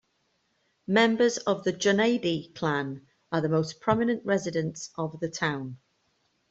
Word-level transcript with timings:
Members 0.87 1.37
of 1.37 1.63
the 1.63 1.71
Joneidi 1.71 2.55
clan 2.55 3.05
are 3.31 3.39
the 3.39 3.49
most 3.49 3.79
prominent 3.79 4.25
residents 4.25 4.89
of 4.97 5.19
the 5.19 5.29
town. 5.29 5.77